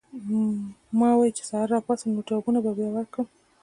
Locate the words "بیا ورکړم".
2.77-3.27